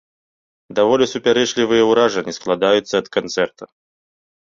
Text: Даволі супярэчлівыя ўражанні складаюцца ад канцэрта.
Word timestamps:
Даволі 0.77 1.05
супярэчлівыя 1.13 1.83
ўражанні 1.89 2.33
складаюцца 2.37 2.93
ад 3.01 3.07
канцэрта. 3.17 3.63